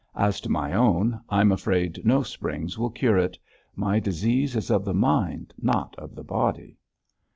[0.15, 3.37] As to my own, I'm afraid no springs will cure it;
[3.75, 6.79] my disease is of the mind, not of the body.'